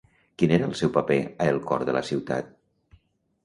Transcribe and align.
Quin 0.43 0.53
era 0.55 0.69
el 0.69 0.73
seu 0.79 0.93
paper 0.95 1.19
a 1.27 1.49
“El 1.51 1.61
cor 1.69 1.87
de 1.93 1.97
la 1.99 2.05
ciutat”? 2.11 2.53